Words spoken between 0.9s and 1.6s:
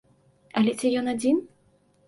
ён адзін?